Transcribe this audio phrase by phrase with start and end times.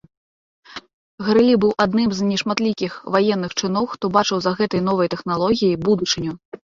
[1.27, 6.31] Грылі быў адным з нешматлікіх ваенных чыноў, хто бачыў за гэтай новай тэхналогіяй будучыню.